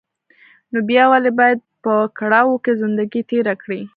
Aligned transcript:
نو 0.71 0.79
بيا 0.89 1.03
ولې 1.11 1.31
بايد 1.39 1.59
په 1.83 1.93
کړاوو 2.17 2.61
کې 2.63 2.79
زندګي 2.81 3.21
تېره 3.29 3.53
کړې. 3.61 3.81